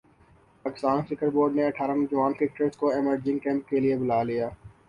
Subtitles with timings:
[0.65, 4.49] Pakistan cricket board نے اٹھارہ نوجوان کرکٹرز کو ایمرجنگ کیمپ کیلئے بلا لیا